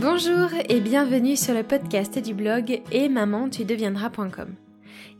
Bonjour 0.00 0.50
et 0.68 0.78
bienvenue 0.78 1.36
sur 1.36 1.54
le 1.54 1.64
podcast 1.64 2.20
du 2.20 2.32
blog 2.32 2.82
et 2.92 3.08
maman 3.08 3.48
tu 3.48 3.64
deviendras.com. 3.64 4.54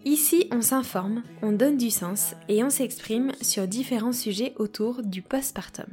Ici, 0.04 0.46
on 0.52 0.62
s'informe, 0.62 1.24
on 1.42 1.50
donne 1.50 1.76
du 1.76 1.90
sens 1.90 2.36
et 2.48 2.62
on 2.62 2.70
s'exprime 2.70 3.32
sur 3.40 3.66
différents 3.66 4.12
sujets 4.12 4.54
autour 4.56 5.02
du 5.02 5.20
postpartum. 5.20 5.88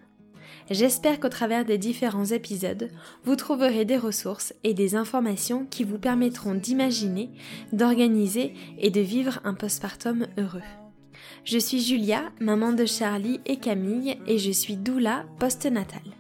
J'espère 0.70 1.20
qu'au 1.20 1.30
travers 1.30 1.66
des 1.66 1.80
différents 1.80 2.26
épisodes, 2.26 2.92
vous 3.24 3.36
trouverez 3.36 3.86
des 3.86 3.98
ressources 3.98 4.54
et 4.64 4.76
des 4.76 4.96
informations 4.96 5.66
qui 5.66 5.84
vous 5.84 5.98
permettront 5.98 6.54
d'imaginer, 6.54 7.32
d'organiser 7.74 8.54
et 8.78 8.92
de 8.92 9.02
vivre 9.02 9.40
un 9.46 9.56
postpartum 9.56 10.28
heureux. 10.38 10.62
Je 11.44 11.58
suis 11.58 11.82
Julia, 11.82 12.32
maman 12.40 12.72
de 12.72 12.86
Charlie 12.86 13.40
et 13.48 13.58
Camille 13.58 14.20
et 14.28 14.38
je 14.38 14.52
suis 14.52 14.78
doula 14.78 15.26
postnatale. 15.40 16.15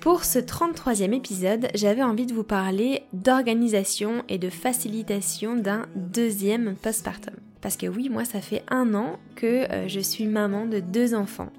Pour 0.00 0.24
ce 0.24 0.38
33e 0.38 1.12
épisode, 1.12 1.68
j'avais 1.74 2.04
envie 2.04 2.26
de 2.26 2.32
vous 2.32 2.44
parler 2.44 3.02
d'organisation 3.12 4.22
et 4.28 4.38
de 4.38 4.48
facilitation 4.48 5.56
d'un 5.56 5.86
deuxième 5.96 6.76
postpartum. 6.76 7.34
Parce 7.60 7.76
que 7.76 7.86
oui, 7.88 8.08
moi 8.08 8.24
ça 8.24 8.40
fait 8.40 8.62
un 8.68 8.94
an 8.94 9.18
que 9.34 9.70
euh, 9.72 9.88
je 9.88 9.98
suis 9.98 10.26
maman 10.26 10.66
de 10.66 10.78
deux 10.78 11.14
enfants. 11.14 11.50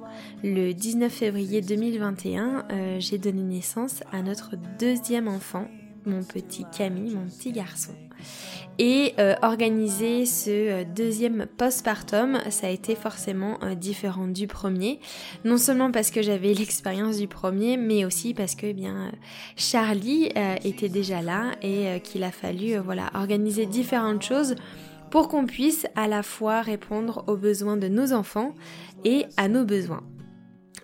Le 0.42 0.72
19 0.72 1.12
février 1.12 1.60
2021, 1.60 2.66
euh, 2.72 2.96
j'ai 3.00 3.18
donné 3.18 3.42
naissance 3.42 4.04
à 4.14 4.22
notre 4.22 4.52
deuxième 4.80 5.28
enfant, 5.28 5.68
mon 6.06 6.24
petit 6.24 6.66
Camille, 6.76 7.14
mon 7.14 7.26
petit 7.26 7.52
garçon. 7.52 7.92
Et 8.82 9.14
euh, 9.20 9.36
organiser 9.42 10.26
ce 10.26 10.50
euh, 10.50 10.84
deuxième 10.86 11.48
postpartum, 11.58 12.40
ça 12.50 12.68
a 12.68 12.70
été 12.70 12.96
forcément 12.96 13.58
euh, 13.62 13.76
différent 13.76 14.28
du 14.28 14.48
premier. 14.48 15.02
Non 15.44 15.58
seulement 15.58 15.92
parce 15.92 16.12
que 16.12 16.22
j'avais 16.22 16.54
l'expérience 16.54 17.18
du 17.18 17.28
premier, 17.28 17.76
mais 17.76 18.06
aussi 18.06 18.34
parce 18.34 18.56
que 18.56 18.68
eh 18.68 18.76
Charlie 19.58 20.32
était 20.64 20.88
déjà 20.88 21.22
là 21.22 21.52
et 21.62 22.00
qu'il 22.02 22.24
a 22.24 22.32
fallu 22.32 22.78
organiser 23.14 23.66
différentes 23.66 24.24
choses 24.24 24.56
pour 25.12 25.28
qu'on 25.28 25.46
puisse 25.46 25.86
à 25.96 26.08
la 26.08 26.24
fois 26.24 26.62
répondre 26.62 27.26
aux 27.28 27.36
besoins 27.36 27.76
de 27.76 27.88
nos 27.88 28.14
enfants 28.14 28.56
et 29.04 29.26
à 29.36 29.50
nos 29.50 29.66
besoins. 29.66 30.04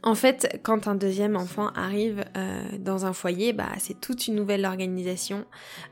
En 0.07 0.13
fait, 0.13 0.59
quand 0.61 0.87
un 0.87 0.93
deuxième 0.93 1.35
enfant 1.35 1.69
arrive 1.75 2.23
euh, 2.37 2.61
dans 2.77 3.07
un 3.07 3.13
foyer, 3.13 3.53
bah, 3.53 3.69
c'est 3.79 3.99
toute 3.99 4.27
une 4.27 4.35
nouvelle 4.35 4.63
organisation, 4.63 5.45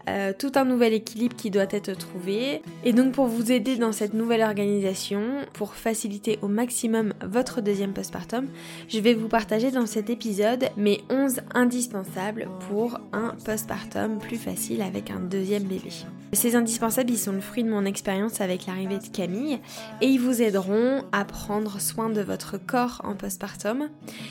euh, 0.07 0.33
tout 0.37 0.51
un 0.53 0.65
nouvel 0.65 0.93
équilibre 0.93 1.35
qui 1.35 1.49
doit 1.49 1.65
être 1.71 1.97
trouvé. 1.97 2.61
Et 2.83 2.93
donc 2.93 3.13
pour 3.13 3.25
vous 3.25 3.51
aider 3.51 3.75
dans 3.75 3.91
cette 3.91 4.13
nouvelle 4.13 4.43
organisation, 4.43 5.23
pour 5.53 5.73
faciliter 5.73 6.37
au 6.43 6.47
maximum 6.47 7.15
votre 7.25 7.59
deuxième 7.59 7.93
postpartum, 7.93 8.45
je 8.87 8.99
vais 8.99 9.15
vous 9.15 9.29
partager 9.29 9.71
dans 9.71 9.87
cet 9.87 10.11
épisode 10.11 10.69
mes 10.77 11.03
11 11.09 11.41
indispensables 11.55 12.49
pour 12.69 12.99
un 13.13 13.35
postpartum 13.43 14.19
plus 14.19 14.37
facile 14.37 14.83
avec 14.83 15.09
un 15.09 15.21
deuxième 15.21 15.63
bébé. 15.63 15.89
Ces 16.33 16.55
indispensables, 16.55 17.11
ils 17.11 17.19
sont 17.19 17.31
le 17.31 17.41
fruit 17.41 17.63
de 17.63 17.69
mon 17.69 17.85
expérience 17.85 18.41
avec 18.41 18.65
l'arrivée 18.65 18.97
de 18.97 19.07
Camille 19.07 19.59
et 20.01 20.07
ils 20.07 20.19
vous 20.19 20.41
aideront 20.41 21.03
à 21.11 21.25
prendre 21.25 21.79
soin 21.79 22.09
de 22.09 22.21
votre 22.21 22.57
corps 22.57 23.01
en 23.03 23.15
postpartum. 23.15 23.89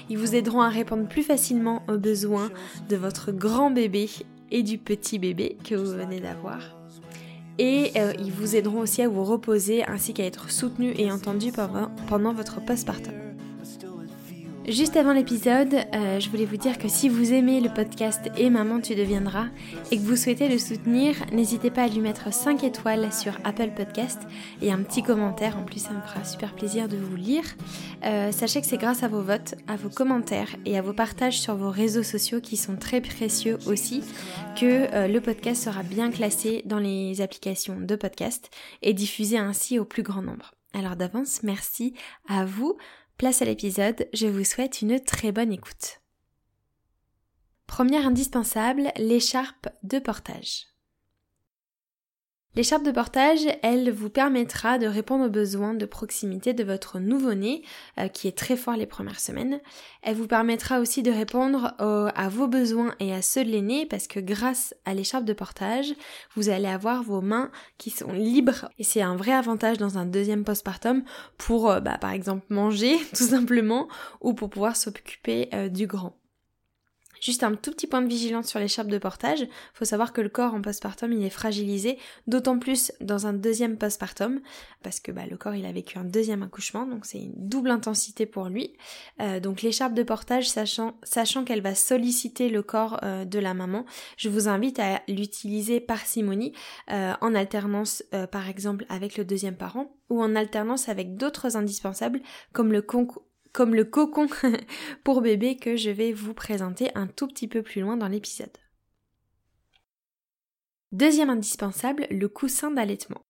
Ils 0.09 0.19
vous 0.19 0.35
aideront 0.35 0.61
à 0.61 0.69
répondre 0.69 1.09
plus 1.09 1.23
facilement 1.23 1.83
aux 1.89 1.99
besoins 1.99 2.51
de 2.89 2.97
votre 2.97 3.33
grand 3.33 3.71
bébé 3.71 4.09
et 4.51 4.63
du 4.63 4.79
petit 4.79 5.19
bébé 5.19 5.57
que 5.65 5.75
vous 5.75 5.93
venez 5.93 6.21
d'avoir. 6.21 6.61
Et 7.59 7.93
euh, 7.97 8.13
ils 8.19 8.33
vous 8.33 8.57
aideront 8.57 8.81
aussi 8.81 9.03
à 9.03 9.09
vous 9.09 9.25
reposer 9.25 9.85
ainsi 9.87 10.15
qu'à 10.15 10.25
être 10.25 10.51
soutenu 10.51 10.95
et 10.97 11.11
entendu 11.13 11.53
pendant, 11.53 11.91
pendant 12.09 12.33
votre 12.33 12.65
postpartum. 12.65 13.22
Juste 14.69 14.97
avant 14.97 15.13
l'épisode, 15.13 15.75
euh, 15.75 16.21
je 16.21 16.31
voulais 16.31 16.45
vous 16.45 16.57
dire 16.57 16.79
que 16.79 16.87
si 16.87 17.09
vous 17.09 17.33
aimez 17.33 17.61
le 17.61 17.69
podcast 17.69 18.31
Et 18.37 18.49
Maman 18.49 18.81
tu 18.81 18.95
deviendras 18.95 19.47
et 19.91 19.97
que 19.97 20.03
vous 20.03 20.15
souhaitez 20.15 20.49
le 20.49 20.57
soutenir, 20.57 21.17
n'hésitez 21.33 21.69
pas 21.69 21.83
à 21.83 21.89
lui 21.89 21.99
mettre 21.99 22.33
5 22.33 22.63
étoiles 22.63 23.13
sur 23.13 23.33
Apple 23.43 23.73
Podcast 23.77 24.21
et 24.61 24.71
un 24.71 24.81
petit 24.85 25.03
commentaire. 25.03 25.59
En 25.59 25.65
plus, 25.65 25.81
ça 25.81 25.91
me 25.91 26.01
fera 26.03 26.23
super 26.23 26.55
plaisir 26.55 26.89
de 26.89 26.97
vous 26.97 27.17
lire. 27.17 27.43
Euh, 28.05 28.31
sachez 28.31 28.61
que 28.61 28.69
c'est 28.69 28.79
grâce 28.79 29.03
à 29.03 29.09
vos 29.09 29.23
votes, 29.23 29.57
à 29.67 29.75
vos 29.75 29.91
commentaires 29.91 30.55
et 30.65 30.79
à 30.79 30.83
vos 30.83 30.93
partages 30.93 31.41
sur 31.41 31.57
vos 31.57 31.71
réseaux 31.71 32.05
sociaux 32.05 32.41
qui 32.41 32.57
sont 32.57 32.77
très 32.77 33.01
précieux 33.01 33.59
aussi 33.67 34.05
que 34.55 34.95
euh, 34.95 35.09
le 35.09 35.21
podcast 35.21 35.65
sera 35.65 35.83
bien 35.83 36.13
classé 36.13 36.63
dans 36.67 36.79
les 36.79 37.21
applications 37.21 37.81
de 37.81 37.97
podcast 37.97 38.49
et 38.81 38.95
diffusé 38.95 39.39
ainsi 39.39 39.81
au 39.81 39.85
plus 39.85 40.05
grand 40.05 40.23
nombre. 40.23 40.55
Alors 40.75 40.97
d'avance, 40.97 41.43
merci 41.43 41.95
à 42.29 42.45
vous 42.45 42.77
Place 43.23 43.41
à 43.41 43.45
l'épisode, 43.45 44.09
je 44.13 44.27
vous 44.27 44.43
souhaite 44.43 44.83
une 44.83 44.99
très 44.99 45.31
bonne 45.31 45.53
écoute. 45.53 46.01
Première 47.69 48.05
indispensable, 48.05 48.91
l'écharpe 48.97 49.69
de 49.85 50.01
portage. 50.01 50.67
L'écharpe 52.55 52.83
de 52.83 52.91
portage, 52.91 53.41
elle 53.63 53.91
vous 53.91 54.11
permettra 54.11 54.77
de 54.77 54.87
répondre 54.87 55.25
aux 55.25 55.31
besoins 55.31 55.73
de 55.73 55.87
proximité 55.87 56.53
de 56.53 56.63
votre 56.65 56.99
nouveau-né, 56.99 57.63
euh, 57.99 58.09
qui 58.09 58.29
est 58.29 58.37
très 58.37 58.57
fort 58.57 58.77
les 58.77 58.85
premières 58.85 59.21
semaines. 59.21 59.61
Elle 60.03 60.17
vous 60.17 60.27
permettra 60.27 60.79
aussi 60.79 61.03
de 61.03 61.11
répondre 61.11 61.75
à 61.79 62.29
vos 62.29 62.49
besoins 62.49 62.95
et 63.01 63.15
à 63.15 63.23
ceux 63.23 63.45
de 63.45 63.51
l'aîné, 63.51 63.87
parce 63.87 64.07
que 64.07 64.21
grâce 64.21 64.75
à 64.85 64.93
l'écharpe 64.93 65.25
de 65.25 65.33
portage, 65.33 65.95
vous 66.37 66.51
allez 66.51 66.69
avoir 66.69 67.03
vos 67.03 67.23
mains 67.23 67.51
qui 67.79 67.91
sont 67.91 68.13
libres. 68.13 68.69
Et 68.79 68.85
c'est 68.85 69.03
un 69.03 69.17
vrai 69.17 69.33
avantage 69.33 69.79
dans 69.79 69.97
un 69.97 70.05
deuxième 70.05 70.45
postpartum 70.45 71.05
pour, 71.39 71.71
euh, 71.71 71.81
bah, 71.81 71.99
par 71.99 72.11
exemple, 72.13 72.45
manger, 72.51 72.99
tout 73.17 73.25
simplement, 73.25 73.89
ou 74.21 74.35
pour 74.35 74.51
pouvoir 74.51 74.77
s'occuper 74.77 75.49
euh, 75.55 75.69
du 75.69 75.87
grand. 75.87 76.15
Juste 77.23 77.45
un 77.45 77.55
tout 77.55 77.71
petit 77.71 77.87
point 77.87 78.03
de 78.03 78.09
vigilance 78.09 78.49
sur 78.49 78.59
l'écharpe 78.59 78.89
de 78.89 78.99
portage. 78.99 79.47
Faut 79.75 79.85
savoir 79.85 80.13
que 80.13 80.21
le 80.21 80.29
corps 80.29 80.55
en 80.55 80.61
postpartum 80.61 81.13
il 81.13 81.25
est 81.25 81.31
fragilisé, 81.31 81.97
d'autant 82.27 82.59
plus 82.59 82.91
dans 83.01 83.29
un 83.29 83.33
deuxième 83.33 83.79
postpartum, 83.79 84.41
parce 84.83 84.99
que 84.99 85.13
bah, 85.13 85.23
le 85.31 85.37
corps 85.37 85.55
il 85.55 85.65
a 85.65 85.71
vécu 85.71 85.99
un 85.99 86.05
deuxième 86.05 86.43
accouchement, 86.43 86.85
donc 86.85 87.07
c'est 87.07 87.21
une 87.21 87.35
double 87.37 87.71
intensité 87.71 88.27
pour 88.27 88.47
lui. 88.47 88.77
Euh, 89.21 89.39
donc 89.39 89.63
l'écharpe 89.63 89.95
de 89.95 90.03
portage, 90.03 90.51
sachant, 90.51 90.97
sachant 91.05 91.45
qu'elle 91.45 91.63
va 91.63 91.77
solliciter 91.77 92.49
le 92.49 92.65
corps 92.65 92.99
euh, 93.05 93.25
de 93.25 93.39
la 93.39 93.55
maman, 93.55 93.85
je 94.17 94.29
vous 94.29 94.49
invite 94.49 94.81
à 94.81 95.01
l'utiliser 95.07 95.79
parcimonie 95.79 96.53
euh, 96.91 97.13
en 97.21 97.37
alternance 97.37 98.03
par 98.33 98.49
exemple 98.49 98.85
avec 98.89 99.17
le 99.17 99.25
deuxième 99.25 99.57
parent 99.57 99.95
ou 100.11 100.21
en 100.21 100.35
alternance 100.35 100.89
avec 100.89 101.17
d'autres 101.17 101.57
indispensables 101.57 102.21
comme 102.53 102.73
le, 102.73 102.83
comme 103.53 103.75
le 103.75 103.85
cocon 103.85 104.27
pour 105.05 105.21
bébé 105.21 105.57
que 105.57 105.77
je 105.77 105.91
vais 105.91 106.13
vous 106.13 106.35
présenter 106.35 106.91
un 106.95 107.07
tout 107.07 107.27
petit 107.29 107.49
peu 107.49 107.63
plus 107.63 107.81
loin 107.81 107.97
dans 107.97 108.09
l'épisode. 108.09 108.57
Deuxième 110.93 111.31
indispensable, 111.31 112.07
le 112.11 112.29
coussin 112.29 112.71
d'allaitement. 112.71 113.25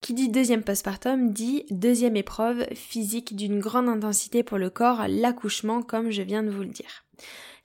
Qui 0.00 0.14
dit 0.14 0.28
deuxième 0.28 0.62
postpartum 0.62 1.32
dit 1.32 1.64
deuxième 1.70 2.16
épreuve 2.16 2.66
physique 2.74 3.36
d'une 3.36 3.58
grande 3.58 3.88
intensité 3.88 4.42
pour 4.42 4.58
le 4.58 4.68
corps, 4.68 5.06
l'accouchement 5.08 5.82
comme 5.82 6.10
je 6.10 6.22
viens 6.22 6.42
de 6.42 6.50
vous 6.50 6.62
le 6.62 6.68
dire. 6.68 7.06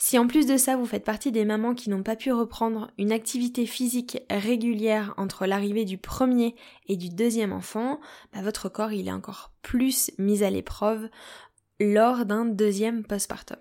Si 0.02 0.18
en 0.18 0.28
plus 0.28 0.46
de 0.46 0.56
ça 0.56 0.78
vous 0.78 0.86
faites 0.86 1.04
partie 1.04 1.34
des 1.34 1.44
mamans 1.44 1.76
qui 1.76 1.90
n'ont 1.90 2.04
pas 2.04 2.16
pu 2.16 2.32
reprendre 2.32 2.90
une 2.98 3.12
activité 3.12 3.66
physique 3.66 4.18
régulière 4.30 5.14
entre 5.18 5.46
l'arrivée 5.46 5.84
du 5.84 5.98
premier 5.98 6.56
et 6.88 6.96
du 6.96 7.10
deuxième 7.10 7.52
enfant, 7.52 8.00
bah, 8.34 8.42
votre 8.42 8.70
corps 8.70 8.94
il 8.94 9.10
est 9.10 9.12
encore 9.12 9.52
plus 9.62 10.12
mis 10.18 10.42
à 10.42 10.50
l'épreuve 10.50 11.10
lors 11.82 12.26
d'un 12.26 12.46
deuxième 12.46 13.04
postpartum. 13.04 13.58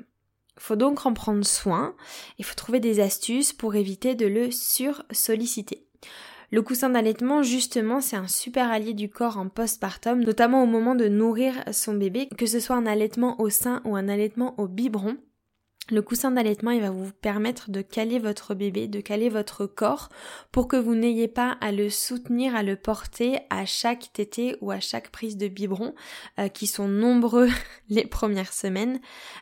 Faut 0.56 0.76
donc 0.76 1.06
en 1.06 1.12
prendre 1.12 1.44
soin, 1.44 1.96
il 2.38 2.44
faut 2.44 2.54
trouver 2.54 2.78
des 2.78 3.00
astuces 3.00 3.52
pour 3.52 3.74
éviter 3.74 4.14
de 4.14 4.26
le 4.26 4.52
sur-solliciter. 4.52 5.86
Le 6.50 6.62
coussin 6.62 6.88
d'allaitement, 6.88 7.42
justement, 7.42 8.00
c'est 8.00 8.16
un 8.16 8.28
super 8.28 8.70
allié 8.70 8.94
du 8.94 9.10
corps 9.10 9.38
en 9.38 9.48
postpartum, 9.48 10.24
notamment 10.24 10.62
au 10.62 10.66
moment 10.66 10.94
de 10.94 11.08
nourrir 11.08 11.62
son 11.72 11.94
bébé, 11.94 12.28
que 12.38 12.46
ce 12.46 12.58
soit 12.58 12.76
un 12.76 12.86
allaitement 12.86 13.40
au 13.40 13.50
sein 13.50 13.82
ou 13.84 13.96
un 13.96 14.08
allaitement 14.08 14.54
au 14.58 14.66
biberon. 14.66 15.16
Le 15.90 16.02
coussin 16.02 16.30
d'allaitement, 16.30 16.70
il 16.70 16.82
va 16.82 16.90
vous 16.90 17.10
permettre 17.12 17.70
de 17.70 17.80
caler 17.80 18.18
votre 18.18 18.54
bébé, 18.54 18.88
de 18.88 19.00
caler 19.00 19.30
votre 19.30 19.64
corps 19.64 20.10
pour 20.52 20.68
que 20.68 20.76
vous 20.76 20.94
n'ayez 20.94 21.28
pas 21.28 21.56
à 21.62 21.72
le 21.72 21.88
soutenir, 21.88 22.54
à 22.54 22.62
le 22.62 22.76
porter 22.76 23.38
à 23.48 23.64
chaque 23.64 24.12
tétée 24.12 24.56
ou 24.60 24.70
à 24.70 24.80
chaque 24.80 25.08
prise 25.08 25.38
de 25.38 25.48
biberon, 25.48 25.94
euh, 26.38 26.48
qui 26.48 26.66
sont 26.66 26.88
nombreux 26.88 27.48
les 27.88 28.06
premières 28.06 28.52
semaines. 28.52 29.00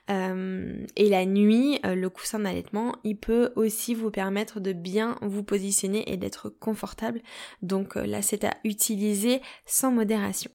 Euh, 0.09 0.87
et 0.95 1.09
la 1.09 1.27
nuit, 1.27 1.81
euh, 1.85 1.97
le 1.97 2.09
coussin 2.11 2.39
d'allaitement, 2.39 2.95
il 3.03 3.19
peut 3.19 3.53
aussi 3.57 3.95
vous 3.95 4.13
permettre 4.13 4.61
de 4.61 4.73
bien 4.73 5.19
vous 5.23 5.43
positionner 5.43 6.13
et 6.13 6.17
d'être 6.17 6.49
confortable. 6.49 7.23
Donc 7.63 7.97
là, 7.97 8.23
c'est 8.23 8.45
à 8.45 8.55
utiliser 8.63 9.41
sans 9.65 9.91
modération. 9.91 10.51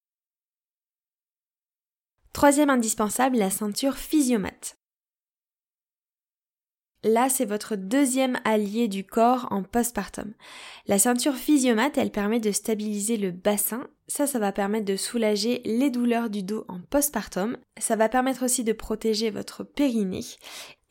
Troisième 2.31 2.69
indispensable, 2.69 3.35
la 3.37 3.49
ceinture 3.49 3.97
physiomate. 3.97 4.80
Là, 7.03 7.29
c'est 7.29 7.45
votre 7.45 7.75
deuxième 7.75 8.39
allié 8.45 8.87
du 8.87 9.03
corps 9.03 9.47
en 9.49 9.63
postpartum. 9.63 10.33
La 10.85 10.99
ceinture 10.99 11.35
physiomate, 11.35 11.97
elle 11.97 12.11
permet 12.11 12.39
de 12.39 12.51
stabiliser 12.51 13.17
le 13.17 13.31
bassin. 13.31 13.87
Ça, 14.07 14.27
ça 14.27 14.37
va 14.37 14.51
permettre 14.51 14.85
de 14.85 14.95
soulager 14.95 15.61
les 15.65 15.89
douleurs 15.89 16.29
du 16.29 16.43
dos 16.43 16.63
en 16.67 16.79
postpartum. 16.79 17.57
Ça 17.79 17.95
va 17.95 18.07
permettre 18.07 18.45
aussi 18.45 18.63
de 18.63 18.73
protéger 18.73 19.31
votre 19.31 19.63
périnée. 19.63 20.25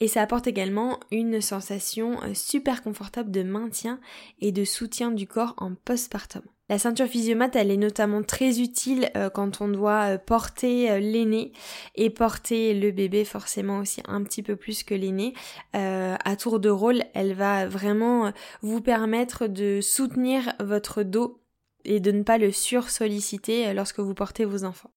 Et 0.01 0.09
ça 0.09 0.23
apporte 0.23 0.49
également 0.49 0.99
une 1.13 1.41
sensation 1.41 2.21
euh, 2.25 2.35
super 2.35 2.83
confortable 2.83 3.31
de 3.31 3.43
maintien 3.43 4.01
et 4.41 4.51
de 4.51 4.65
soutien 4.65 5.13
du 5.13 5.29
corps 5.29 5.55
en 5.59 5.75
postpartum. 5.75 6.43
La 6.71 6.79
ceinture 6.79 7.09
physiomate, 7.09 7.57
elle 7.57 7.73
est 7.73 7.77
notamment 7.77 8.23
très 8.23 8.61
utile 8.61 9.11
euh, 9.17 9.29
quand 9.29 9.61
on 9.61 9.67
doit 9.67 10.13
euh, 10.13 10.19
porter 10.19 10.89
euh, 10.89 11.01
l'aîné 11.01 11.51
et 11.97 12.11
porter 12.11 12.75
le 12.75 12.93
bébé 12.93 13.25
forcément 13.25 13.79
aussi 13.79 14.01
un 14.07 14.23
petit 14.23 14.41
peu 14.45 14.55
plus 14.55 14.85
que 14.85 14.95
l'aîné. 14.95 15.35
à 15.73 16.37
tour 16.37 16.61
de 16.61 16.69
rôle, 16.69 17.03
elle 17.13 17.35
va 17.35 17.67
vraiment 17.67 18.33
vous 18.63 18.81
permettre 18.81 19.49
de 19.49 19.81
soutenir 19.83 20.55
votre 20.61 21.03
dos 21.03 21.43
et 21.85 21.99
de 21.99 22.13
ne 22.13 22.23
pas 22.23 22.39
le 22.39 22.53
sursolliciter 22.53 23.75
lorsque 23.75 23.99
vous 23.99 24.15
portez 24.15 24.45
vos 24.45 24.63
enfants. 24.63 24.93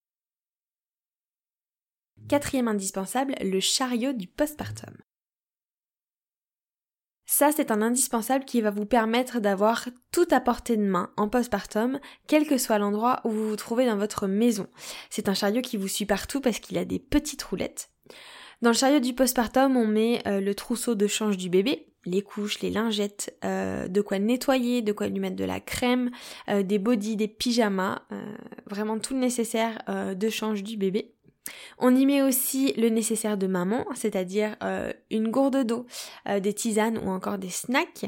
Quatrième 2.29 2.67
indispensable, 2.67 3.33
le 3.41 3.59
chariot 3.59 4.13
du 4.13 4.27
postpartum. 4.27 4.93
Ça, 7.35 7.51
c'est 7.51 7.71
un 7.71 7.81
indispensable 7.81 8.45
qui 8.45 8.61
va 8.61 8.69
vous 8.69 8.85
permettre 8.85 9.39
d'avoir 9.39 9.89
tout 10.11 10.27
à 10.29 10.39
portée 10.39 10.77
de 10.77 10.83
main 10.83 11.09
en 11.17 11.29
postpartum, 11.29 11.99
quel 12.27 12.45
que 12.45 12.59
soit 12.59 12.77
l'endroit 12.77 13.21
où 13.23 13.31
vous 13.31 13.49
vous 13.49 13.55
trouvez 13.55 13.87
dans 13.87 13.97
votre 13.97 14.27
maison. 14.27 14.67
C'est 15.09 15.27
un 15.29 15.33
chariot 15.33 15.63
qui 15.63 15.75
vous 15.75 15.87
suit 15.87 16.05
partout 16.05 16.41
parce 16.41 16.59
qu'il 16.59 16.77
a 16.77 16.85
des 16.85 16.99
petites 16.99 17.41
roulettes. 17.41 17.89
Dans 18.61 18.69
le 18.69 18.75
chariot 18.75 18.99
du 18.99 19.13
postpartum, 19.13 19.75
on 19.77 19.87
met 19.87 20.21
euh, 20.27 20.41
le 20.41 20.53
trousseau 20.53 20.93
de 20.93 21.07
change 21.07 21.37
du 21.37 21.49
bébé, 21.49 21.87
les 22.05 22.21
couches, 22.21 22.59
les 22.59 22.69
lingettes, 22.69 23.35
euh, 23.43 23.87
de 23.87 24.01
quoi 24.01 24.19
nettoyer, 24.19 24.83
de 24.83 24.93
quoi 24.93 25.07
lui 25.07 25.19
mettre 25.19 25.35
de 25.35 25.43
la 25.43 25.59
crème, 25.59 26.11
euh, 26.49 26.61
des 26.61 26.77
bodys, 26.77 27.15
des 27.15 27.27
pyjamas, 27.27 28.03
vraiment 28.69 28.99
tout 28.99 29.15
le 29.15 29.21
nécessaire 29.21 29.79
de 29.87 30.29
change 30.29 30.61
du 30.61 30.77
bébé. 30.77 31.15
On 31.77 31.95
y 31.95 32.05
met 32.05 32.21
aussi 32.21 32.73
le 32.73 32.89
nécessaire 32.89 33.37
de 33.37 33.47
maman, 33.47 33.85
c'est-à-dire 33.95 34.55
euh, 34.63 34.93
une 35.11 35.29
gourde 35.29 35.63
d'eau, 35.63 35.85
euh, 36.27 36.39
des 36.39 36.53
tisanes 36.53 36.97
ou 36.97 37.09
encore 37.09 37.37
des 37.37 37.49
snacks. 37.49 38.05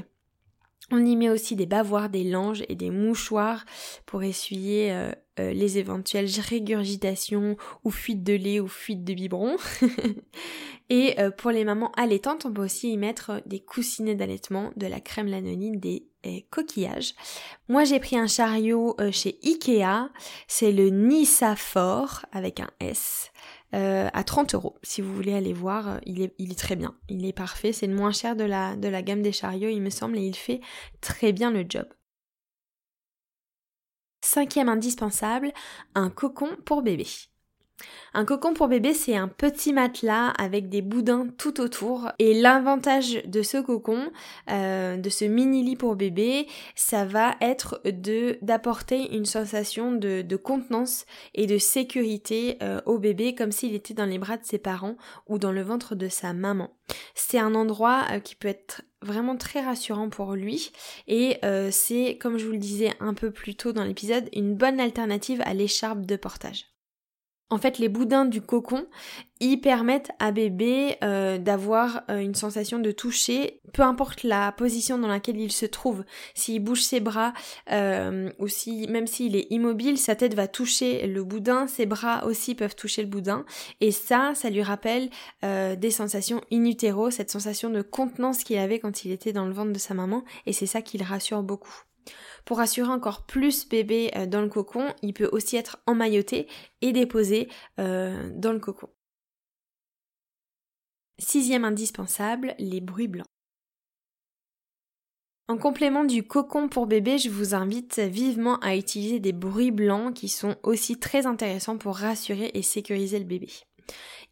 On 0.92 1.04
y 1.04 1.16
met 1.16 1.30
aussi 1.30 1.56
des 1.56 1.66
bavoirs, 1.66 2.10
des 2.10 2.24
langes 2.24 2.64
et 2.70 2.76
des 2.76 2.92
mouchoirs 2.92 3.66
pour 4.06 4.24
essuyer 4.24 4.92
euh, 4.94 5.12
les 5.38 5.78
éventuelles 5.78 6.30
régurgitations 6.40 7.58
ou 7.84 7.92
fuites 7.92 8.24
de 8.24 8.34
lait 8.34 8.60
ou 8.60 8.68
fuites 8.68 9.04
de 9.04 9.14
biberon. 9.14 9.58
et 10.90 11.16
pour 11.38 11.52
les 11.52 11.66
mamans 11.66 11.92
allaitantes, 11.98 12.46
on 12.46 12.54
peut 12.54 12.64
aussi 12.64 12.94
y 12.94 12.98
mettre 12.98 13.42
des 13.46 13.60
coussinets 13.60 14.16
d'allaitement, 14.16 14.72
de 14.76 14.88
la 14.88 15.00
crème 15.00 15.28
lanoline, 15.28 15.80
des 15.80 16.08
coquillages. 16.50 17.14
Moi 17.68 17.84
j'ai 17.84 18.00
pris 18.00 18.18
un 18.18 18.28
chariot 18.28 18.96
chez 19.12 19.38
Ikea, 19.44 20.10
c'est 20.48 20.72
le 20.72 20.90
Nissafor 20.90 22.26
avec 22.32 22.60
un 22.60 22.70
S. 22.80 23.32
Euh, 23.76 24.08
à 24.14 24.24
30 24.24 24.56
euros. 24.56 24.78
Si 24.84 25.02
vous 25.02 25.14
voulez 25.14 25.34
aller 25.34 25.52
voir, 25.52 25.90
euh, 25.90 25.98
il 26.06 26.22
est, 26.22 26.34
il 26.38 26.52
est 26.52 26.58
très 26.58 26.78
bien. 26.78 26.96
Il 27.10 27.26
est 27.26 27.34
parfait. 27.34 27.74
C'est 27.74 27.88
le 27.88 27.96
moins 27.96 28.14
cher 28.14 28.38
de 28.38 28.46
la, 28.46 28.78
de 28.78 28.88
la 28.88 29.02
gamme 29.02 29.22
des 29.22 29.34
chariots, 29.34 29.70
il 29.70 29.82
me 29.82 29.90
semble, 29.90 30.18
et 30.18 30.22
il 30.22 30.36
fait 30.36 30.62
très 31.02 31.34
bien 31.34 31.52
le 31.52 31.66
job. 31.68 31.86
Cinquième 34.26 34.70
indispensable, 34.70 35.54
un 35.94 36.10
cocon 36.10 36.50
pour 36.66 36.82
bébé. 36.82 37.06
Un 38.14 38.24
cocon 38.24 38.54
pour 38.54 38.70
bébé, 38.70 38.94
c'est 38.94 39.18
un 39.18 39.28
petit 39.28 39.74
matelas 39.74 40.30
avec 40.30 40.70
des 40.70 40.82
boudins 40.82 41.28
tout 41.38 41.60
autour. 41.60 42.10
Et 42.18 42.34
l'avantage 42.34 43.22
de 43.26 43.42
ce 43.42 43.58
cocon, 43.58 44.10
euh, 44.50 44.96
de 44.96 45.10
ce 45.10 45.26
mini 45.26 45.64
lit 45.64 45.76
pour 45.76 45.98
bébé, 45.98 46.48
ça 46.76 47.04
va 47.04 47.36
être 47.42 47.82
de 47.84 48.38
d'apporter 48.42 49.14
une 49.14 49.26
sensation 49.26 49.92
de, 49.92 50.22
de, 50.22 50.36
contenance 50.38 51.06
et 51.34 51.46
de 51.46 51.58
sécurité 51.58 52.58
euh, 52.64 52.80
au 52.86 53.00
bébé, 53.00 53.36
comme 53.36 53.52
s'il 53.52 53.76
était 53.76 53.94
dans 53.94 54.06
les 54.06 54.18
bras 54.18 54.38
de 54.38 54.46
ses 54.46 54.60
parents 54.60 54.96
ou 55.28 55.38
dans 55.38 55.52
le 55.52 55.62
ventre 55.62 55.94
de 55.94 56.08
sa 56.08 56.32
maman. 56.32 56.72
C'est 57.16 57.40
un 57.40 57.54
endroit 57.54 58.06
euh, 58.12 58.20
qui 58.20 58.36
peut 58.36 58.48
être 58.48 58.84
vraiment 59.02 59.36
très 59.36 59.60
rassurant 59.60 60.10
pour 60.10 60.34
lui 60.34 60.72
et 61.08 61.40
c'est 61.70 62.18
comme 62.20 62.40
je 62.40 62.46
vous 62.48 62.54
le 62.54 62.58
disais 62.58 62.92
un 63.00 63.14
peu 63.14 63.30
plus 63.30 63.54
tôt 63.54 63.72
dans 63.72 63.84
l'épisode 63.84 64.28
une 64.34 64.56
bonne 64.56 64.80
alternative 64.80 65.44
à 65.46 65.54
l'écharpe 65.54 66.08
de 66.08 66.16
portage. 66.16 66.75
En 67.52 67.60
fait, 67.60 67.78
les 67.78 67.90
boudins 67.90 68.26
du 68.26 68.42
cocon, 68.42 68.88
ils 69.40 69.62
permettent 69.62 70.10
à 70.18 70.32
bébé 70.32 70.96
euh, 71.04 71.38
d'avoir 71.38 72.02
euh, 72.10 72.18
une 72.18 72.34
sensation 72.34 72.80
de 72.80 72.90
toucher, 72.90 73.62
peu 73.72 73.84
importe 73.84 74.24
la 74.24 74.52
position 74.52 74.98
dans 74.98 75.08
laquelle 75.08 75.40
il 75.40 75.52
se 75.52 75.68
trouve. 75.68 76.04
S'il 76.34 76.64
bouge 76.64 76.82
ses 76.82 77.00
bras 77.00 77.34
euh, 77.72 78.32
ou 78.40 78.48
si 78.48 78.88
même 78.88 79.06
s'il 79.06 79.36
est 79.36 79.46
immobile, 79.52 80.00
sa 80.00 80.16
tête 80.16 80.34
va 80.34 80.48
toucher 80.48 81.06
le 81.06 81.24
boudin, 81.24 81.68
ses 81.68 81.86
bras 81.86 82.26
aussi 82.26 82.56
peuvent 82.56 82.76
toucher 82.76 83.04
le 83.04 83.10
boudin. 83.10 83.46
Et 83.80 83.92
ça, 83.92 84.32
ça 84.34 84.50
lui 84.50 84.64
rappelle 84.64 85.10
des 85.44 85.92
sensations 85.92 86.42
in 86.52 86.66
utero, 86.66 87.12
cette 87.12 87.30
sensation 87.30 87.70
de 87.70 87.84
contenance 87.84 88.44
qu'il 88.44 88.58
avait 88.58 88.80
quand 88.80 89.06
il 89.06 89.12
était 89.12 89.34
dans 89.34 89.46
le 89.46 89.54
ventre 89.54 89.72
de 89.72 89.80
sa 89.80 89.94
maman. 89.94 90.24
Et 90.48 90.54
c'est 90.54 90.66
ça 90.66 90.82
qui 90.82 90.98
le 90.98 91.06
rassure 91.06 91.44
beaucoup. 91.44 91.84
Pour 92.46 92.60
assurer 92.60 92.90
encore 92.90 93.26
plus 93.26 93.68
bébé 93.68 94.12
euh, 94.16 94.28
dans 94.28 94.42
le 94.42 94.50
cocon, 94.50 94.94
il 95.02 95.14
peut 95.14 95.30
aussi 95.32 95.58
être 95.58 95.80
emmailloté 95.88 96.48
et 96.82 96.94
déposé 96.94 97.50
euh, 97.80 98.30
dans 98.36 98.54
le 98.54 98.60
cocon. 98.60 98.88
Sixième 101.18 101.66
indispensable, 101.66 102.54
les 102.60 102.82
bruits 102.82 103.08
blancs. 103.08 103.26
En 105.48 105.58
complément 105.58 106.04
du 106.04 106.24
cocon 106.24 106.70
pour 106.70 106.88
bébé, 106.88 107.18
je 107.18 107.30
vous 107.30 107.54
invite 107.54 108.00
vivement 108.00 108.60
à 108.60 108.76
utiliser 108.76 109.20
des 109.20 109.32
bruits 109.32 109.72
blancs 109.72 110.14
qui 110.14 110.28
sont 110.28 110.56
aussi 110.64 111.00
très 111.00 111.28
intéressants 111.28 111.78
pour 111.78 111.98
rassurer 111.98 112.52
et 112.54 112.64
sécuriser 112.64 113.20
le 113.20 113.26
bébé. 113.26 113.50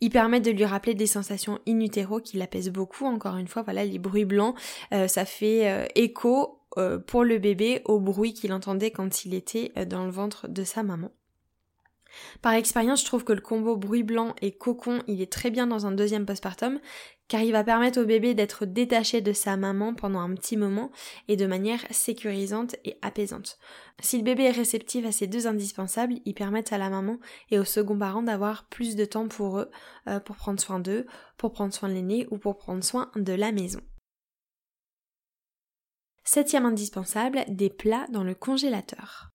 Ils 0.01 0.09
permettent 0.09 0.45
de 0.45 0.51
lui 0.51 0.65
rappeler 0.65 0.95
des 0.95 1.05
sensations 1.05 1.59
in 1.67 1.87
qui 1.87 2.37
l'apaisent 2.37 2.71
beaucoup. 2.71 3.05
Encore 3.05 3.37
une 3.37 3.47
fois, 3.47 3.61
voilà, 3.61 3.85
les 3.85 3.99
bruits 3.99 4.25
blancs, 4.25 4.57
euh, 4.91 5.07
ça 5.07 5.23
fait 5.23 5.87
écho 5.95 6.62
euh, 6.77 6.99
pour 6.99 7.23
le 7.23 7.37
bébé 7.39 7.81
au 7.85 7.99
bruit 7.99 8.33
qu'il 8.33 8.53
entendait 8.53 8.91
quand 8.91 9.25
il 9.25 9.33
était 9.33 9.71
euh, 9.77 9.85
dans 9.85 10.05
le 10.05 10.11
ventre 10.11 10.47
de 10.47 10.63
sa 10.63 10.83
maman. 10.83 11.11
Par 12.41 12.53
expérience, 12.53 13.01
je 13.01 13.05
trouve 13.05 13.23
que 13.23 13.33
le 13.33 13.41
combo 13.41 13.75
bruit 13.75 14.03
blanc 14.03 14.35
et 14.41 14.51
cocon, 14.51 15.01
il 15.07 15.21
est 15.21 15.31
très 15.31 15.49
bien 15.49 15.67
dans 15.67 15.85
un 15.85 15.91
deuxième 15.91 16.25
postpartum, 16.25 16.79
car 17.27 17.41
il 17.41 17.51
va 17.51 17.63
permettre 17.63 18.01
au 18.01 18.05
bébé 18.05 18.33
d'être 18.33 18.65
détaché 18.65 19.21
de 19.21 19.33
sa 19.33 19.57
maman 19.57 19.93
pendant 19.93 20.19
un 20.19 20.33
petit 20.35 20.57
moment 20.57 20.91
et 21.27 21.35
de 21.35 21.45
manière 21.45 21.81
sécurisante 21.89 22.75
et 22.85 22.97
apaisante. 23.01 23.57
Si 24.01 24.17
le 24.17 24.23
bébé 24.23 24.43
est 24.43 24.51
réceptif 24.51 25.05
à 25.05 25.11
ces 25.11 25.27
deux 25.27 25.47
indispensables, 25.47 26.15
ils 26.25 26.33
permettent 26.33 26.73
à 26.73 26.77
la 26.77 26.89
maman 26.89 27.17
et 27.49 27.59
au 27.59 27.63
second 27.63 27.97
parent 27.97 28.23
d'avoir 28.23 28.67
plus 28.67 28.95
de 28.95 29.05
temps 29.05 29.27
pour 29.27 29.59
eux, 29.59 29.71
euh, 30.07 30.19
pour 30.19 30.35
prendre 30.35 30.59
soin 30.59 30.79
d'eux, 30.79 31.05
pour 31.37 31.53
prendre 31.53 31.73
soin 31.73 31.89
de 31.89 31.93
l'aîné 31.93 32.27
ou 32.29 32.37
pour 32.37 32.57
prendre 32.57 32.83
soin 32.83 33.09
de 33.15 33.33
la 33.33 33.51
maison. 33.51 33.79
Septième 36.25 36.65
indispensable, 36.65 37.43
des 37.49 37.69
plats 37.69 38.07
dans 38.09 38.23
le 38.23 38.33
congélateur. 38.33 39.29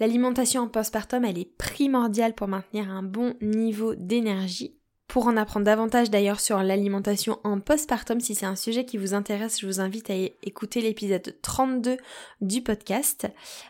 L'alimentation 0.00 0.62
en 0.62 0.68
postpartum, 0.68 1.24
elle 1.24 1.38
est 1.38 1.56
primordiale 1.58 2.34
pour 2.34 2.48
maintenir 2.48 2.90
un 2.90 3.02
bon 3.02 3.34
niveau 3.40 3.94
d'énergie. 3.94 4.78
Pour 5.08 5.26
en 5.26 5.36
apprendre 5.36 5.66
davantage 5.66 6.08
d'ailleurs 6.08 6.40
sur 6.40 6.62
l'alimentation 6.62 7.38
en 7.44 7.60
postpartum, 7.60 8.18
si 8.18 8.34
c'est 8.34 8.46
un 8.46 8.56
sujet 8.56 8.86
qui 8.86 8.96
vous 8.96 9.12
intéresse, 9.12 9.60
je 9.60 9.66
vous 9.66 9.78
invite 9.78 10.08
à 10.08 10.14
écouter 10.42 10.80
l'épisode 10.80 11.36
32 11.42 11.98
du 12.40 12.62
podcast. 12.62 13.28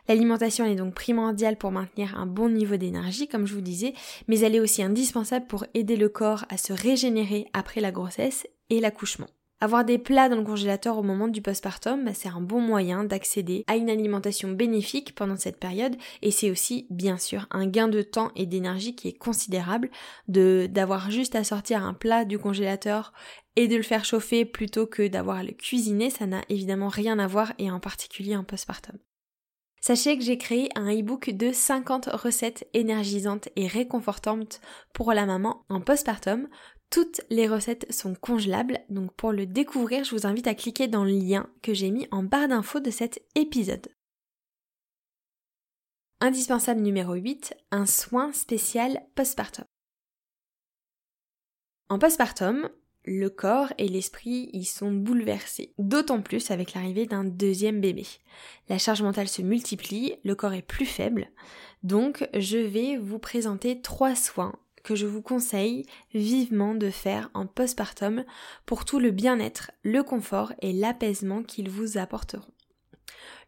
L'alimentation 0.08 0.64
est 0.64 0.76
donc 0.76 0.94
primordiale 0.94 1.56
pour 1.58 1.72
maintenir 1.72 2.16
un 2.16 2.26
bon 2.26 2.48
niveau 2.48 2.76
d'énergie, 2.76 3.26
comme 3.26 3.46
je 3.46 3.54
vous 3.54 3.60
disais, 3.60 3.92
mais 4.28 4.38
elle 4.38 4.54
est 4.54 4.60
aussi 4.60 4.84
indispensable 4.84 5.48
pour 5.48 5.66
aider 5.74 5.96
le 5.96 6.08
corps 6.08 6.44
à 6.48 6.56
se 6.56 6.72
régénérer 6.72 7.48
après 7.54 7.80
la 7.80 7.90
grossesse 7.90 8.46
et 8.70 8.78
l'accouchement. 8.78 9.28
Avoir 9.62 9.84
des 9.84 9.98
plats 9.98 10.28
dans 10.28 10.38
le 10.38 10.42
congélateur 10.42 10.98
au 10.98 11.04
moment 11.04 11.28
du 11.28 11.40
postpartum, 11.40 12.04
bah, 12.04 12.14
c'est 12.14 12.28
un 12.28 12.40
bon 12.40 12.60
moyen 12.60 13.04
d'accéder 13.04 13.62
à 13.68 13.76
une 13.76 13.90
alimentation 13.90 14.50
bénéfique 14.50 15.14
pendant 15.14 15.36
cette 15.36 15.60
période 15.60 15.94
et 16.20 16.32
c'est 16.32 16.50
aussi 16.50 16.88
bien 16.90 17.16
sûr 17.16 17.46
un 17.52 17.68
gain 17.68 17.86
de 17.86 18.02
temps 18.02 18.32
et 18.34 18.44
d'énergie 18.44 18.96
qui 18.96 19.06
est 19.06 19.16
considérable 19.16 19.88
de 20.26 20.66
d'avoir 20.68 21.12
juste 21.12 21.36
à 21.36 21.44
sortir 21.44 21.84
un 21.84 21.94
plat 21.94 22.24
du 22.24 22.40
congélateur 22.40 23.12
et 23.54 23.68
de 23.68 23.76
le 23.76 23.84
faire 23.84 24.04
chauffer 24.04 24.44
plutôt 24.44 24.88
que 24.88 25.06
d'avoir 25.06 25.36
à 25.36 25.44
le 25.44 25.52
cuisiner, 25.52 26.10
ça 26.10 26.26
n'a 26.26 26.42
évidemment 26.48 26.88
rien 26.88 27.20
à 27.20 27.28
voir 27.28 27.52
et 27.60 27.70
en 27.70 27.78
particulier 27.78 28.34
en 28.34 28.42
postpartum. 28.42 28.98
Sachez 29.80 30.18
que 30.18 30.24
j'ai 30.24 30.38
créé 30.38 30.70
un 30.74 30.92
e-book 30.92 31.30
de 31.30 31.52
50 31.52 32.06
recettes 32.06 32.66
énergisantes 32.74 33.48
et 33.54 33.68
réconfortantes 33.68 34.60
pour 34.92 35.12
la 35.12 35.24
maman 35.24 35.64
en 35.68 35.80
postpartum. 35.80 36.48
Toutes 36.92 37.22
les 37.30 37.48
recettes 37.48 37.90
sont 37.90 38.14
congelables, 38.14 38.78
donc 38.90 39.14
pour 39.14 39.32
le 39.32 39.46
découvrir, 39.46 40.04
je 40.04 40.14
vous 40.14 40.26
invite 40.26 40.46
à 40.46 40.54
cliquer 40.54 40.88
dans 40.88 41.04
le 41.04 41.12
lien 41.12 41.48
que 41.62 41.72
j'ai 41.72 41.90
mis 41.90 42.06
en 42.10 42.22
barre 42.22 42.48
d'infos 42.48 42.80
de 42.80 42.90
cet 42.90 43.22
épisode. 43.34 43.88
Indispensable 46.20 46.82
numéro 46.82 47.14
8, 47.14 47.54
un 47.70 47.86
soin 47.86 48.30
spécial 48.34 49.00
postpartum. 49.14 49.64
En 51.88 51.98
postpartum, 51.98 52.68
le 53.06 53.30
corps 53.30 53.72
et 53.78 53.88
l'esprit 53.88 54.50
y 54.52 54.66
sont 54.66 54.92
bouleversés, 54.92 55.72
d'autant 55.78 56.20
plus 56.20 56.50
avec 56.50 56.74
l'arrivée 56.74 57.06
d'un 57.06 57.24
deuxième 57.24 57.80
bébé. 57.80 58.06
La 58.68 58.76
charge 58.76 59.00
mentale 59.00 59.28
se 59.28 59.40
multiplie, 59.40 60.16
le 60.24 60.34
corps 60.34 60.52
est 60.52 60.60
plus 60.60 60.84
faible, 60.84 61.30
donc 61.82 62.28
je 62.34 62.58
vais 62.58 62.98
vous 62.98 63.18
présenter 63.18 63.80
trois 63.80 64.14
soins 64.14 64.58
que 64.82 64.94
je 64.94 65.06
vous 65.06 65.22
conseille 65.22 65.86
vivement 66.14 66.74
de 66.74 66.90
faire 66.90 67.30
en 67.34 67.46
postpartum 67.46 68.24
pour 68.66 68.84
tout 68.84 68.98
le 68.98 69.10
bien-être, 69.10 69.70
le 69.82 70.02
confort 70.02 70.52
et 70.60 70.72
l'apaisement 70.72 71.42
qu'ils 71.42 71.70
vous 71.70 71.98
apporteront. 71.98 72.52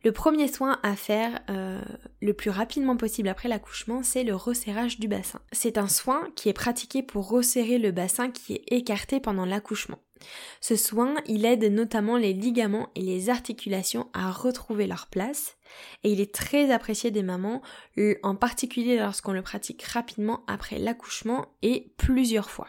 Le 0.05 0.13
premier 0.13 0.49
soin 0.49 0.79
à 0.83 0.97
faire 0.97 1.41
euh, 1.49 1.81
le 2.21 2.35
plus 2.35 2.51
rapidement 2.51 2.97
possible 2.97 3.29
après 3.29 3.49
l'accouchement, 3.49 4.03
c'est 4.03 4.23
le 4.23 4.37
resserrage 4.37 5.01
du 5.01 5.09
bassin. 5.09 5.41
C'est 5.53 5.79
un 5.79 5.89
soin 5.89 6.29
qui 6.37 6.51
est 6.51 6.55
pratiqué 6.55 7.03
pour 7.03 7.29
resserrer 7.29 7.79
le 7.79 7.91
bassin 7.91 8.31
qui 8.31 8.53
est 8.55 8.65
écarté 8.71 9.19
pendant 9.19 9.47
l'accouchement. 9.47 9.99
Ce 10.61 10.77
soin, 10.77 11.15
il 11.27 11.47
aide 11.47 11.65
notamment 11.65 12.19
les 12.19 12.35
ligaments 12.35 12.91
et 12.95 13.01
les 13.01 13.31
articulations 13.31 14.09
à 14.13 14.31
retrouver 14.31 14.87
leur 14.87 15.07
place 15.07 15.57
et 16.03 16.11
il 16.11 16.21
est 16.21 16.35
très 16.35 16.71
apprécié 16.71 17.11
des 17.11 17.23
mamans, 17.23 17.63
en 18.23 18.35
particulier 18.35 18.99
lorsqu'on 18.99 19.33
le 19.33 19.43
pratique 19.43 19.83
rapidement 19.83 20.45
après 20.47 20.79
l'accouchement 20.79 21.47
et 21.63 21.93
plusieurs 21.97 22.51
fois. 22.51 22.69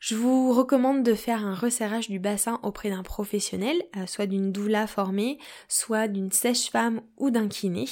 Je 0.00 0.14
vous 0.14 0.54
recommande 0.54 1.02
de 1.02 1.12
faire 1.12 1.44
un 1.44 1.54
resserrage 1.54 2.08
du 2.08 2.18
bassin 2.18 2.58
auprès 2.62 2.88
d'un 2.88 3.02
professionnel, 3.02 3.76
euh, 3.98 4.06
soit 4.06 4.24
d'une 4.24 4.50
doula 4.50 4.86
formée, 4.86 5.38
soit 5.68 6.08
d'une 6.08 6.32
sèche-femme 6.32 7.02
ou 7.18 7.30
d'un 7.30 7.48
kiné, 7.48 7.84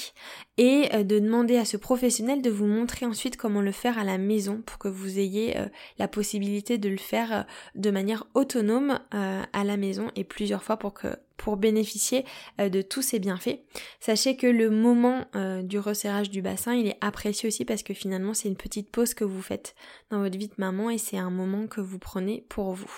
et 0.57 0.89
euh, 0.95 1.05
de 1.05 1.19
demander 1.19 1.59
à 1.59 1.67
ce 1.67 1.77
professionnel 1.77 2.41
de 2.41 2.49
vous 2.49 2.65
montrer 2.65 3.05
ensuite 3.05 3.37
comment 3.37 3.61
le 3.61 3.73
faire 3.73 3.99
à 3.99 4.05
la 4.05 4.17
maison 4.17 4.63
pour 4.65 4.79
que 4.79 4.89
vous 4.89 5.19
ayez 5.19 5.59
euh, 5.59 5.67
la 5.99 6.09
possibilité 6.09 6.79
de 6.79 6.89
le 6.89 6.97
faire 6.97 7.45
de 7.75 7.91
manière 7.91 8.25
autonome 8.33 9.01
à 9.11 9.65
la 9.65 9.77
maison 9.77 10.11
et 10.17 10.25
plusieurs 10.25 10.63
fois 10.63 10.79
pour 10.79 10.95
que 10.95 11.09
pour 11.39 11.57
bénéficier 11.57 12.27
euh, 12.61 12.69
de 12.69 12.83
tous 12.83 13.01
ces 13.01 13.19
bienfaits. 13.19 13.61
Sachez 14.01 14.37
que 14.37 14.47
le 14.47 14.69
moment 14.69 15.25
euh, 15.35 15.63
du 15.63 15.79
resserrage 15.79 16.29
du 16.29 16.43
bassin, 16.43 16.75
il 16.75 16.89
est 16.89 16.99
apprécié 17.01 17.47
aussi 17.47 17.65
parce 17.65 17.83
que 17.83 17.95
finalement 17.95 18.35
c'est 18.35 18.49
une 18.49 18.57
petite 18.57 18.91
pause 18.91 19.15
que 19.15 19.25
vous 19.25 19.41
faites 19.41 19.75
dans 20.11 20.21
votre 20.21 20.37
vie 20.37 20.49
de 20.49 20.55
maman 20.59 20.91
et 20.91 20.99
c'est 20.99 21.17
un 21.17 21.31
moment 21.31 21.67
que 21.67 21.81
vous 21.81 21.99
prenez 21.99 22.45
pour 22.51 22.73
vous. 22.73 22.93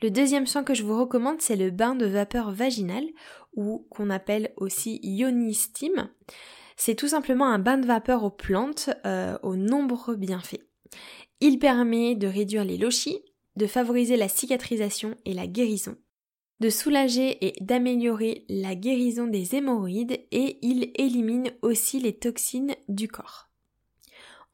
Le 0.00 0.10
deuxième 0.10 0.48
soin 0.48 0.64
que 0.64 0.74
je 0.74 0.82
vous 0.82 0.98
recommande, 0.98 1.40
c'est 1.40 1.54
le 1.54 1.70
bain 1.70 1.94
de 1.94 2.06
vapeur 2.06 2.50
vaginale 2.50 3.06
ou 3.54 3.86
qu'on 3.90 4.10
appelle 4.10 4.52
aussi 4.56 4.98
yoni 5.04 5.54
steam. 5.54 6.10
C'est 6.76 6.96
tout 6.96 7.06
simplement 7.06 7.46
un 7.46 7.60
bain 7.60 7.78
de 7.78 7.86
vapeur 7.86 8.24
aux 8.24 8.30
plantes 8.30 8.90
euh, 9.06 9.38
aux 9.44 9.54
nombreux 9.54 10.16
bienfaits. 10.16 10.66
Il 11.40 11.60
permet 11.60 12.16
de 12.16 12.26
réduire 12.26 12.64
les 12.64 12.78
lochis, 12.78 13.20
de 13.54 13.66
favoriser 13.66 14.16
la 14.16 14.28
cicatrisation 14.28 15.14
et 15.24 15.34
la 15.34 15.46
guérison 15.46 15.96
de 16.62 16.70
soulager 16.70 17.44
et 17.44 17.54
d'améliorer 17.60 18.44
la 18.48 18.76
guérison 18.76 19.26
des 19.26 19.56
hémorroïdes 19.56 20.20
et 20.30 20.58
il 20.62 20.92
élimine 20.94 21.50
aussi 21.60 21.98
les 21.98 22.16
toxines 22.16 22.76
du 22.88 23.08
corps. 23.08 23.50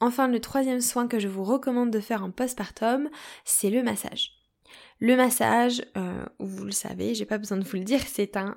Enfin, 0.00 0.26
le 0.26 0.40
troisième 0.40 0.80
soin 0.80 1.06
que 1.06 1.18
je 1.18 1.28
vous 1.28 1.44
recommande 1.44 1.90
de 1.90 2.00
faire 2.00 2.24
en 2.24 2.30
postpartum, 2.30 3.10
c'est 3.44 3.68
le 3.68 3.82
massage. 3.82 4.32
Le 5.00 5.16
massage, 5.16 5.82
euh, 5.98 6.24
vous 6.38 6.64
le 6.64 6.72
savez, 6.72 7.14
j'ai 7.14 7.26
pas 7.26 7.36
besoin 7.36 7.58
de 7.58 7.64
vous 7.64 7.76
le 7.76 7.84
dire, 7.84 8.00
c'est 8.06 8.38
un, 8.38 8.56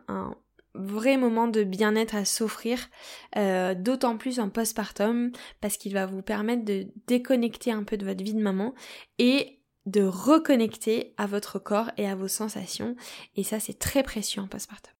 vrai 0.74 1.18
moment 1.18 1.50
de 1.50 1.66
bien-être 1.66 2.16
à 2.16 2.24
s'offrir, 2.24 2.88
euh, 3.36 3.76
d'autant 3.76 4.16
plus 4.16 4.40
en 4.40 4.50
postpartum, 4.50 5.34
parce 5.60 5.76
qu'il 5.76 5.94
va 5.94 6.06
vous 6.06 6.22
permettre 6.22 6.64
de 6.64 6.88
déconnecter 7.08 7.74
un 7.74 7.84
peu 7.84 7.98
de 7.98 8.06
votre 8.06 8.24
vie 8.24 8.34
de 8.34 8.42
maman 8.42 8.74
et 9.20 9.61
de 9.86 10.04
reconnecter 10.04 11.14
à 11.18 11.26
votre 11.26 11.60
corps 11.60 11.92
et 11.98 12.08
à 12.08 12.16
vos 12.16 12.28
sensations. 12.28 12.96
Et 13.36 13.44
ça, 13.44 13.60
c'est 13.60 13.80
très 13.80 14.04
précieux 14.04 14.42
en 14.42 14.48
postpartum. 14.48 14.94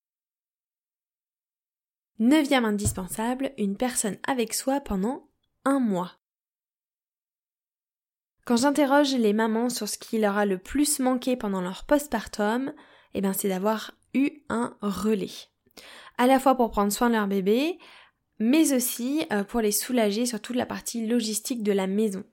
Neuvième 2.20 2.66
indispensable, 2.66 3.52
une 3.58 3.78
personne 3.78 4.18
avec 4.28 4.54
soi 4.54 4.80
pendant 4.80 5.28
un 5.66 5.80
mois. 5.80 6.12
Quand 8.46 8.58
j'interroge 8.58 9.14
les 9.14 9.34
mamans 9.34 9.70
sur 9.70 9.88
ce 9.88 9.98
qui 9.98 10.20
leur 10.20 10.38
a 10.38 10.46
le 10.46 10.58
plus 10.58 11.00
manqué 11.00 11.36
pendant 11.36 11.62
leur 11.62 11.86
postpartum, 11.86 12.74
eh 13.14 13.22
ben 13.22 13.34
c'est 13.34 13.50
d'avoir 13.50 13.92
eu 14.14 14.44
un 14.50 14.76
relais. 14.82 15.32
À 16.18 16.28
la 16.28 16.40
fois 16.40 16.56
pour 16.56 16.72
prendre 16.72 16.92
soin 16.92 17.10
de 17.10 17.16
leur 17.16 17.28
bébé, 17.28 17.80
mais 18.42 18.74
aussi 18.74 19.26
euh, 19.32 19.44
pour 19.44 19.62
les 19.62 19.72
soulager 19.72 20.26
sur 20.26 20.42
toute 20.42 20.56
la 20.56 20.66
partie 20.66 21.06
logistique 21.06 21.64
de 21.64 21.72
la 21.72 21.88
maison. 21.88 22.24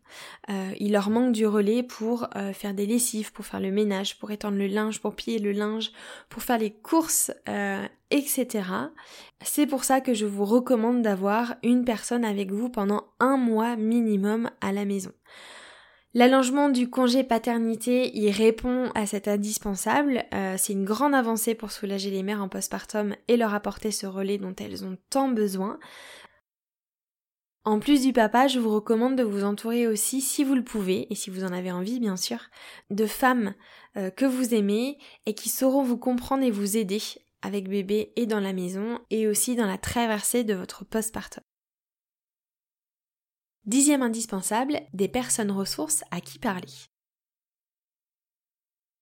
Euh, 0.48 0.72
il 0.80 0.92
leur 0.92 1.10
manque 1.10 1.32
du 1.32 1.46
relais 1.46 1.82
pour 1.82 2.28
euh, 2.34 2.52
faire 2.52 2.72
des 2.72 2.86
lessives, 2.86 3.30
pour 3.32 3.44
faire 3.44 3.60
le 3.60 3.70
ménage, 3.70 4.18
pour 4.18 4.30
étendre 4.30 4.56
le 4.56 4.66
linge, 4.66 5.00
pour 5.00 5.14
plier 5.14 5.38
le 5.38 5.52
linge, 5.52 5.92
pour 6.30 6.42
faire 6.42 6.58
les 6.58 6.70
courses, 6.70 7.30
etc. 8.10 8.48
C'est 9.42 9.66
pour 9.66 9.84
ça 9.84 10.00
que 10.00 10.14
je 10.14 10.24
vous 10.24 10.44
recommande 10.44 11.02
d'avoir 11.02 11.56
une 11.62 11.84
personne 11.84 12.24
avec 12.24 12.50
vous 12.50 12.70
pendant 12.70 13.04
un 13.20 13.36
mois 13.36 13.76
minimum 13.76 14.50
à 14.60 14.72
la 14.72 14.84
maison. 14.84 15.12
L'allongement 16.18 16.68
du 16.68 16.90
congé 16.90 17.22
paternité 17.22 18.10
y 18.18 18.28
répond 18.32 18.90
à 18.96 19.06
cet 19.06 19.28
indispensable. 19.28 20.24
Euh, 20.34 20.56
c'est 20.58 20.72
une 20.72 20.84
grande 20.84 21.14
avancée 21.14 21.54
pour 21.54 21.70
soulager 21.70 22.10
les 22.10 22.24
mères 22.24 22.42
en 22.42 22.48
postpartum 22.48 23.14
et 23.28 23.36
leur 23.36 23.54
apporter 23.54 23.92
ce 23.92 24.04
relais 24.04 24.36
dont 24.36 24.52
elles 24.58 24.84
ont 24.84 24.98
tant 25.10 25.28
besoin. 25.28 25.78
En 27.62 27.78
plus 27.78 28.02
du 28.02 28.12
papa, 28.12 28.48
je 28.48 28.58
vous 28.58 28.74
recommande 28.74 29.14
de 29.14 29.22
vous 29.22 29.44
entourer 29.44 29.86
aussi, 29.86 30.20
si 30.20 30.42
vous 30.42 30.56
le 30.56 30.64
pouvez, 30.64 31.06
et 31.08 31.14
si 31.14 31.30
vous 31.30 31.44
en 31.44 31.52
avez 31.52 31.70
envie 31.70 32.00
bien 32.00 32.16
sûr, 32.16 32.40
de 32.90 33.06
femmes 33.06 33.54
euh, 33.96 34.10
que 34.10 34.24
vous 34.24 34.54
aimez 34.54 34.98
et 35.24 35.34
qui 35.34 35.48
sauront 35.48 35.84
vous 35.84 35.98
comprendre 35.98 36.42
et 36.42 36.50
vous 36.50 36.76
aider 36.76 37.00
avec 37.42 37.68
bébé 37.68 38.12
et 38.16 38.26
dans 38.26 38.40
la 38.40 38.52
maison 38.52 38.98
et 39.10 39.28
aussi 39.28 39.54
dans 39.54 39.66
la 39.66 39.78
traversée 39.78 40.42
de 40.42 40.54
votre 40.54 40.84
postpartum. 40.84 41.44
Dixième 43.68 44.00
indispensable, 44.00 44.80
des 44.94 45.08
personnes 45.08 45.50
ressources 45.50 46.02
à 46.10 46.22
qui 46.22 46.38
parler. 46.38 46.72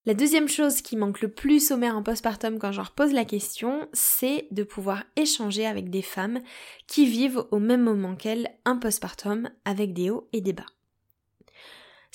La 0.06 0.12
deuxième 0.12 0.48
chose 0.48 0.82
qui 0.82 0.96
manque 0.96 1.20
le 1.20 1.30
plus 1.30 1.70
aux 1.70 1.76
mères 1.76 1.96
en 1.96 2.02
postpartum 2.02 2.58
quand 2.58 2.72
je 2.72 2.78
leur 2.78 2.90
pose 2.90 3.12
la 3.12 3.24
question, 3.24 3.88
c'est 3.92 4.48
de 4.50 4.64
pouvoir 4.64 5.04
échanger 5.14 5.66
avec 5.66 5.88
des 5.88 6.02
femmes 6.02 6.40
qui 6.88 7.06
vivent 7.06 7.46
au 7.52 7.60
même 7.60 7.84
moment 7.84 8.16
qu'elles 8.16 8.58
un 8.64 8.76
postpartum 8.76 9.48
avec 9.64 9.94
des 9.94 10.10
hauts 10.10 10.28
et 10.32 10.40
des 10.40 10.52
bas. 10.52 10.66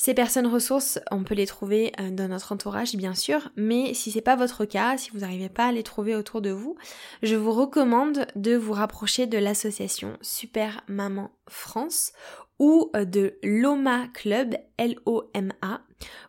Ces 0.04 0.16
personnes 0.16 0.48
ressources, 0.48 0.98
on 1.12 1.24
peut 1.24 1.36
les 1.36 1.46
trouver 1.46 1.92
euh, 2.00 2.10
dans 2.10 2.28
notre 2.28 2.54
entourage 2.54 2.96
bien 2.96 3.14
sûr, 3.14 3.52
mais 3.56 3.94
si 3.94 4.10
c'est 4.10 4.20
pas 4.20 4.36
votre 4.36 4.66
cas, 4.66 4.98
si 4.98 5.12
vous 5.12 5.20
n'arrivez 5.20 5.48
pas 5.48 5.68
à 5.68 5.72
les 5.72 5.84
trouver 5.84 6.16
autour 6.16 6.42
de 6.42 6.50
vous, 6.50 6.76
je 7.22 7.36
vous 7.36 7.52
recommande 7.52 8.26
de 8.36 8.56
vous 8.56 8.74
rapprocher 8.74 9.28
de 9.28 9.38
l'association 9.38 10.18
Super 10.20 10.82
Maman 10.88 11.30
France 11.48 12.14
ou 12.58 12.90
euh, 12.96 13.06
de 13.06 13.36
l'OMA 13.44 14.08
Club, 14.08 14.56
L-O-M-A, 14.80 15.82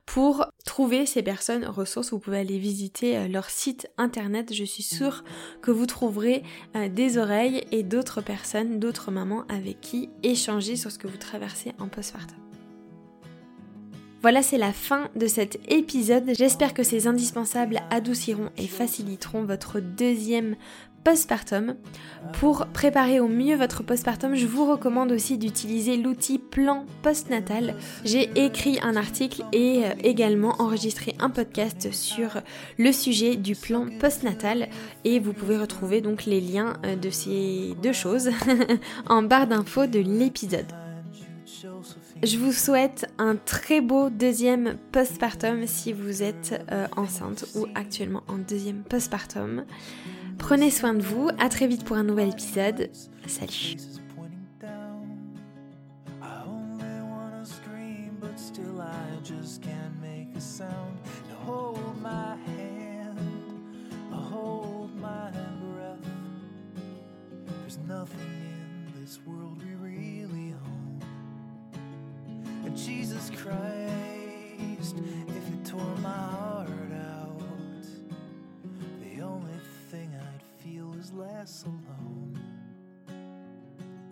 pour 0.05 0.45
trouver 0.67 1.07
ces 1.07 1.23
personnes 1.23 1.65
ressources. 1.65 2.11
Vous 2.11 2.19
pouvez 2.19 2.41
aller 2.41 2.59
visiter 2.59 3.17
euh, 3.17 3.27
leur 3.27 3.49
site 3.49 3.89
internet. 3.97 4.53
Je 4.53 4.65
suis 4.65 4.83
sûre 4.83 5.25
que 5.63 5.71
vous 5.71 5.87
trouverez 5.87 6.43
des 6.91 7.17
oreilles 7.17 7.65
et 7.73 7.85
d'autres 7.85 8.21
personnes, 8.21 8.79
d'autres 8.79 9.11
mamans 9.11 9.47
avec 9.49 9.81
qui 9.81 10.11
échanger 10.23 10.77
sur 10.77 10.93
ce 10.93 10.99
que 10.99 11.07
vous 11.07 11.17
traversez 11.17 11.73
en 11.79 11.89
postpartum. 11.89 12.42
Voilà, 14.23 14.41
c'est 14.45 14.59
la 14.59 14.73
fin 14.73 15.09
de 15.17 15.27
cet 15.27 15.59
épisode. 15.69 16.31
J'espère 16.39 16.75
que 16.75 16.85
ces 16.85 17.09
indispensables 17.09 17.81
adouciront 17.91 18.51
et 18.57 18.69
faciliteront 18.69 19.43
votre 19.43 19.81
deuxième 19.81 20.55
postpartum. 21.03 21.75
Pour 22.35 22.67
préparer 22.69 23.19
au 23.19 23.27
mieux 23.27 23.57
votre 23.57 23.83
postpartum, 23.83 24.37
je 24.37 24.47
vous 24.47 24.65
recommande 24.65 25.11
aussi 25.11 25.39
d'utiliser 25.39 25.97
l'outil 25.97 26.39
plan 26.39 26.87
postnatal. 27.03 27.75
J'ai 28.05 28.31
écrit 28.37 28.79
un 28.81 28.95
article 28.95 29.43
et 29.53 29.83
euh, 29.85 29.95
également 30.05 30.55
enregistré 30.61 31.17
un 31.19 31.29
podcast 31.29 31.91
sur 31.91 32.41
le 32.79 32.93
sujet 32.93 33.35
du 33.35 33.57
plan 33.57 33.89
postnatal 33.99 34.69
et 35.05 35.19
vous 35.19 35.33
pouvez 35.33 35.57
retrouver 35.57 36.01
donc 36.01 36.27
les 36.27 36.41
liens 36.41 36.75
euh, 36.87 36.95
de 36.95 37.11
ces 37.11 37.75
deux 37.83 37.93
choses 37.93 38.31
en 39.09 39.23
barre 39.25 39.49
d'infos 39.49 39.87
de 39.87 39.99
l'épisode. 39.99 40.67
Je 42.23 42.39
vous 42.39 42.53
souhaite 42.53 43.07
un 43.19 43.35
très 43.35 43.81
beau 43.81 44.09
deuxième 44.09 44.77
postpartum 44.93 45.67
si 45.67 45.93
vous 45.93 46.23
êtes 46.23 46.65
euh, 46.71 46.87
enceinte 46.97 47.47
ou 47.57 47.67
actuellement 47.75 48.23
en 48.29 48.39
deuxième 48.39 48.85
postpartum. 48.85 49.65
Prenez 50.39 50.71
soin 50.71 50.95
de 50.95 51.03
vous, 51.03 51.31
à 51.41 51.49
très 51.49 51.67
vite 51.67 51.85
pour 51.85 51.97
un 51.97 52.05
nouvel 52.05 52.29
épisode. 52.29 52.91
Salut 53.27 53.77
Christ. 73.43 74.95
if 75.27 75.51
you 75.51 75.59
tore 75.65 75.97
my 75.97 76.11
heart 76.11 76.69
out. 76.93 77.43
The 79.01 79.21
only 79.21 79.59
thing 79.91 80.15
I'd 80.15 80.63
feel 80.63 80.95
is 80.95 81.13
less 81.13 81.65
alone. 81.65 82.41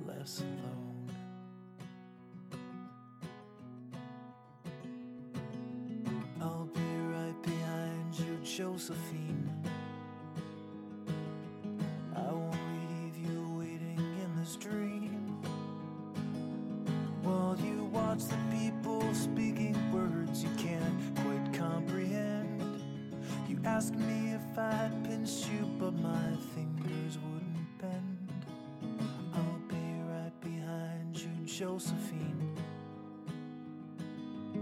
Less 0.05 0.41
alone. 0.41 1.11
I'll 6.43 6.69
be 6.75 6.81
right 6.81 7.43
behind 7.45 8.19
you, 8.19 8.37
Josephine. 8.43 9.50
Josephine. 31.61 32.20